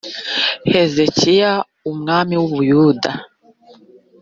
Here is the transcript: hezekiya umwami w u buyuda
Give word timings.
hezekiya 0.71 1.51
umwami 1.91 2.33
w 2.39 2.43
u 2.47 2.49
buyuda 2.53 3.11